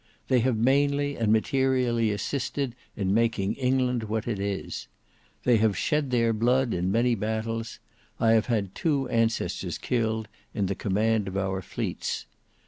[0.29, 4.87] They have mainly and materially assisted in making England what it is.
[5.43, 7.77] They have shed their blood in many battles;
[8.19, 12.25] I have had two ancestors killed in the command of our fleets.